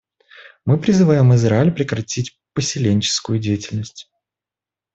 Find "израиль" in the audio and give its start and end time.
1.35-1.71